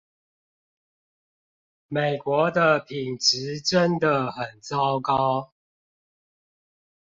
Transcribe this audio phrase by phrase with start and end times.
[1.89, 5.53] 美國的品質真的很糟糕